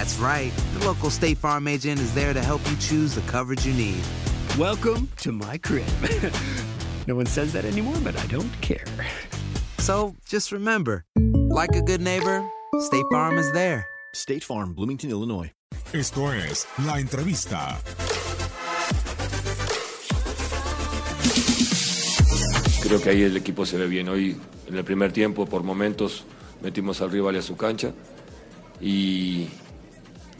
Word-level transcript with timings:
That's 0.00 0.16
right. 0.16 0.50
The 0.78 0.86
local 0.86 1.10
State 1.10 1.36
Farm 1.36 1.68
agent 1.68 2.00
is 2.00 2.14
there 2.14 2.32
to 2.32 2.40
help 2.40 2.62
you 2.70 2.76
choose 2.78 3.14
the 3.14 3.20
coverage 3.30 3.66
you 3.66 3.74
need. 3.74 4.02
Welcome 4.58 5.10
to 5.18 5.30
my 5.30 5.58
crib. 5.58 5.84
no 7.06 7.14
one 7.14 7.26
says 7.26 7.52
that 7.52 7.66
anymore, 7.66 7.98
but 8.02 8.16
I 8.16 8.26
don't 8.28 8.50
care. 8.62 8.86
So 9.76 10.16
just 10.24 10.52
remember, 10.52 11.04
like 11.50 11.76
a 11.76 11.82
good 11.82 12.00
neighbor, 12.00 12.42
State 12.78 13.04
Farm 13.12 13.36
is 13.36 13.52
there. 13.52 13.86
State 14.14 14.42
Farm, 14.42 14.72
Bloomington, 14.72 15.10
Illinois. 15.10 15.52
Esto 15.92 16.32
es 16.32 16.66
La 16.86 16.98
Entrevista. 16.98 17.78
Creo 22.80 23.02
que 23.02 23.10
ahí 23.10 23.22
el 23.24 23.36
equipo 23.36 23.66
se 23.66 23.76
ve 23.76 23.86
bien. 23.86 24.08
Hoy, 24.08 24.40
en 24.66 24.78
el 24.78 24.84
primer 24.84 25.12
tiempo, 25.12 25.44
por 25.44 25.62
momentos, 25.62 26.24
metimos 26.62 27.02
al 27.02 27.10
rival 27.10 27.36
a 27.36 27.42
su 27.42 27.58
cancha, 27.58 27.92
y, 28.80 29.50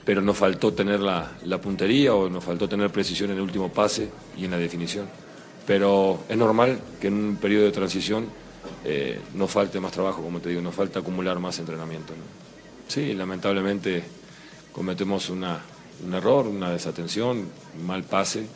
pero 0.04 0.22
nos 0.22 0.36
faltó 0.36 0.72
tener 0.72 1.00
la, 1.00 1.60
puntería 1.62 2.14
o 2.14 2.28
nos 2.28 2.42
faltó 2.42 2.68
tener 2.68 2.90
precisión 2.90 3.30
en 3.30 3.36
el 3.36 3.42
último 3.42 3.70
pase 3.70 4.08
y 4.36 4.44
en 4.44 4.50
la 4.50 4.58
definición. 4.58 5.06
Pero 5.66 6.20
es 6.28 6.36
normal 6.36 6.80
que 7.00 7.08
en 7.08 7.14
un 7.14 7.36
periodo 7.36 7.66
de 7.66 7.72
transición 7.72 8.26
eh, 8.84 9.20
nos 9.34 9.50
falte 9.50 9.78
más 9.78 9.92
trabajo, 9.92 10.22
como 10.22 10.40
te 10.40 10.48
digo, 10.48 10.62
nos 10.62 10.74
falta 10.74 11.00
acumular 11.00 11.38
más 11.38 11.58
entrenamiento. 11.58 12.12
Sí, 12.88 13.12
lamentablemente 13.14 14.02
cometemos 14.72 15.30
una, 15.30 15.60
un 16.04 16.14
error, 16.14 16.46
una 16.46 16.70
desatención, 16.70 17.46
un 17.78 17.86
mal 17.86 18.04
pase 18.04 18.46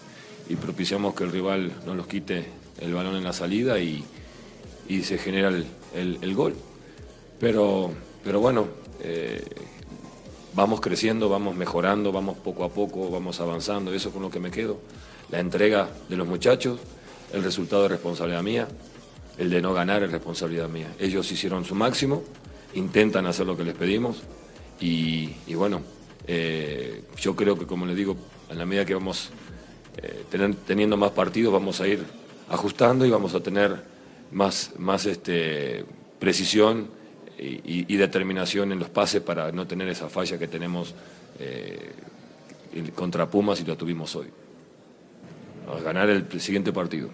y 0.48 0.56
propiciamos 0.56 1.14
que 1.14 1.24
el 1.24 1.32
rival 1.32 1.72
no 1.86 1.94
nos 1.94 2.06
quite 2.06 2.46
el 2.80 2.92
balón 2.92 3.16
en 3.16 3.24
la 3.24 3.32
salida 3.32 3.78
y, 3.78 4.04
se 5.02 5.18
genera 5.18 5.50
el 5.94 6.34
gol. 6.34 6.54
Pero, 7.38 7.90
pero 8.22 8.40
bueno, 8.40 8.66
eh, 9.00 9.44
vamos 10.54 10.80
creciendo, 10.80 11.28
vamos 11.28 11.54
mejorando, 11.56 12.12
vamos 12.12 12.38
poco 12.38 12.64
a 12.64 12.68
poco, 12.68 13.10
vamos 13.10 13.40
avanzando, 13.40 13.92
eso 13.92 14.08
es 14.08 14.14
con 14.14 14.22
lo 14.22 14.30
que 14.30 14.40
me 14.40 14.50
quedo. 14.50 14.78
La 15.30 15.40
entrega 15.40 15.88
de 16.08 16.16
los 16.16 16.26
muchachos, 16.26 16.80
el 17.32 17.42
resultado 17.42 17.84
es 17.86 17.90
responsabilidad 17.90 18.42
mía, 18.42 18.68
el 19.38 19.50
de 19.50 19.60
no 19.60 19.74
ganar 19.74 20.02
es 20.02 20.12
responsabilidad 20.12 20.68
mía. 20.68 20.94
Ellos 20.98 21.30
hicieron 21.32 21.64
su 21.64 21.74
máximo, 21.74 22.22
intentan 22.74 23.26
hacer 23.26 23.46
lo 23.46 23.56
que 23.56 23.64
les 23.64 23.74
pedimos 23.74 24.22
y, 24.80 25.30
y 25.46 25.54
bueno, 25.54 25.82
eh, 26.26 27.04
yo 27.18 27.34
creo 27.34 27.58
que 27.58 27.66
como 27.66 27.86
les 27.86 27.96
digo, 27.96 28.16
en 28.50 28.58
la 28.58 28.66
medida 28.66 28.84
que 28.84 28.94
vamos 28.94 29.30
eh, 29.96 30.24
teniendo 30.66 30.96
más 30.96 31.12
partidos 31.12 31.52
vamos 31.52 31.80
a 31.80 31.86
ir 31.86 32.04
ajustando 32.48 33.06
y 33.06 33.10
vamos 33.10 33.34
a 33.34 33.40
tener 33.40 33.82
más, 34.32 34.72
más 34.78 35.06
este, 35.06 35.84
precisión 36.18 36.88
y, 37.38 37.96
determinación 37.96 38.72
en 38.72 38.78
los 38.78 38.88
pases 38.90 39.20
para 39.22 39.50
no 39.52 39.66
tener 39.66 39.88
esa 39.88 40.08
falla 40.08 40.38
que 40.38 40.48
tenemos 40.48 40.94
eh, 41.38 41.92
contra 42.94 43.28
Pumas 43.28 43.60
y 43.60 43.64
lo 43.64 43.76
tuvimos 43.76 44.14
hoy. 44.16 44.28
A 45.68 45.80
ganar 45.80 46.08
el 46.10 46.40
siguiente 46.40 46.72
partido. 46.72 47.08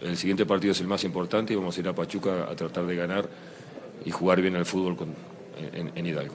El 0.00 0.16
siguiente 0.16 0.46
partido 0.46 0.72
es 0.72 0.80
el 0.80 0.86
más 0.86 1.04
importante 1.04 1.52
y 1.52 1.56
vamos 1.56 1.76
a 1.76 1.80
ir 1.80 1.88
a 1.88 1.94
Pachuca 1.94 2.46
a 2.50 2.56
tratar 2.56 2.86
de 2.86 2.96
ganar 2.96 3.28
y 4.04 4.10
jugar 4.10 4.40
bien 4.40 4.56
al 4.56 4.64
fútbol 4.66 4.96
en- 5.74 5.92
en 5.94 6.06
Hidalgo. 6.06 6.34